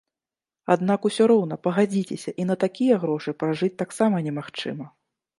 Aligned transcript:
Аднак 0.75 0.99
усё 1.09 1.23
роўна, 1.31 1.57
пагадзіцеся, 1.67 2.33
і 2.43 2.45
на 2.51 2.55
такія 2.63 2.95
грошы 3.03 3.33
пражыць 3.43 3.69
таксама 3.83 4.23
немагчыма. 4.29 4.89